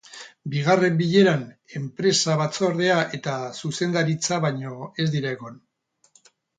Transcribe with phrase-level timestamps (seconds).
[0.53, 1.43] Bigarren bileran
[1.81, 5.65] enpresa batzordea eta zuzendaritza baino ez dira egon.